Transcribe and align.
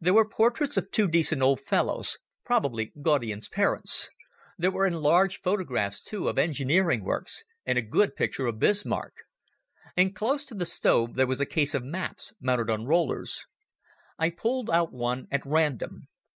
There 0.00 0.14
were 0.14 0.28
portraits 0.28 0.76
of 0.76 0.92
two 0.92 1.08
decent 1.08 1.42
old 1.42 1.58
fellows, 1.60 2.18
probably 2.44 2.92
Gaudian's 3.02 3.48
parents. 3.48 4.08
There 4.56 4.70
were 4.70 4.86
enlarged 4.86 5.42
photographs, 5.42 6.04
too, 6.04 6.28
of 6.28 6.38
engineering 6.38 7.02
works, 7.02 7.42
and 7.64 7.76
a 7.76 7.82
good 7.82 8.14
picture 8.14 8.46
of 8.46 8.60
Bismarck. 8.60 9.24
And 9.96 10.14
close 10.14 10.44
to 10.44 10.54
the 10.54 10.66
stove 10.66 11.16
there 11.16 11.26
was 11.26 11.40
a 11.40 11.46
case 11.46 11.74
of 11.74 11.82
maps 11.82 12.32
mounted 12.40 12.70
on 12.70 12.84
rollers. 12.86 13.44
I 14.20 14.30
pulled 14.30 14.70
out 14.70 14.92
one 14.92 15.26
at 15.32 15.44
random. 15.44 16.06